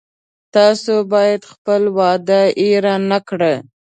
[0.55, 3.55] تاسو باید خپله وعده هیره نه کړی